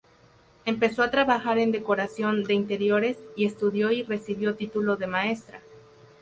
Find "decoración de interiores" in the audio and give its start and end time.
1.71-3.19